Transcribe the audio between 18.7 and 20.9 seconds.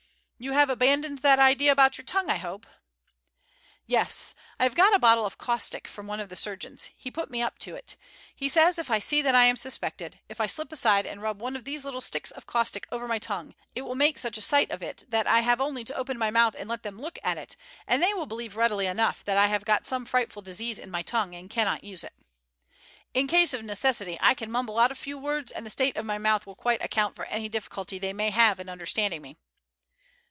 enough that I have got some frightful disease in